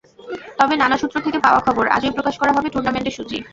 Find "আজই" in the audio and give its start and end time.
1.87-2.11